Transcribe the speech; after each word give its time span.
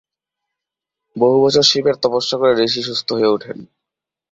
বহুবছর 1.15 1.63
শিবের 1.63 1.95
তপস্যা 2.03 2.35
করে 2.37 2.53
ঋষি 2.65 2.81
সুস্থ 2.87 3.07
হয়ে 3.13 3.33
ওঠেন। 3.35 3.57